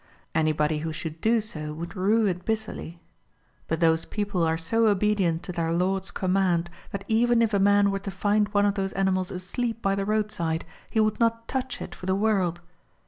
[0.33, 2.99] Anybody who should do so would rue it bitterly.
[3.67, 7.91] But those people are so obedient to their Lord's command, that even if a man
[7.91, 11.47] were to find one of those animals asleep by the road side he would not
[11.47, 12.61] touch it for the world